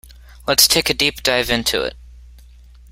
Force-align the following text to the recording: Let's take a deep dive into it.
Let's 0.47 0.67
take 0.67 0.89
a 0.89 0.95
deep 0.95 1.21
dive 1.21 1.51
into 1.51 1.83
it. 1.83 1.95